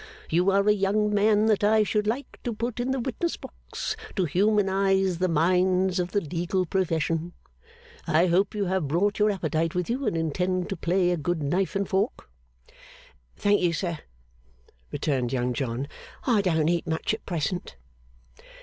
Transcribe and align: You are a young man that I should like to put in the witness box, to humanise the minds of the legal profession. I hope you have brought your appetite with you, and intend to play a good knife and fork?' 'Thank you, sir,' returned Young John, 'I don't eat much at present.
You 0.31 0.49
are 0.49 0.67
a 0.67 0.71
young 0.73 1.13
man 1.13 1.45
that 1.45 1.63
I 1.63 1.83
should 1.83 2.07
like 2.07 2.39
to 2.43 2.55
put 2.55 2.79
in 2.79 2.89
the 2.89 2.99
witness 2.99 3.37
box, 3.37 3.95
to 4.15 4.25
humanise 4.25 5.19
the 5.19 5.27
minds 5.27 5.99
of 5.99 6.09
the 6.09 6.21
legal 6.21 6.65
profession. 6.65 7.33
I 8.07 8.25
hope 8.25 8.55
you 8.55 8.65
have 8.65 8.87
brought 8.87 9.19
your 9.19 9.29
appetite 9.29 9.75
with 9.75 9.91
you, 9.91 10.07
and 10.07 10.17
intend 10.17 10.69
to 10.69 10.75
play 10.75 11.11
a 11.11 11.17
good 11.17 11.43
knife 11.43 11.75
and 11.75 11.87
fork?' 11.87 12.31
'Thank 13.37 13.61
you, 13.61 13.73
sir,' 13.73 13.99
returned 14.91 15.31
Young 15.33 15.53
John, 15.53 15.87
'I 16.25 16.41
don't 16.41 16.67
eat 16.69 16.87
much 16.87 17.13
at 17.13 17.23
present. 17.27 17.75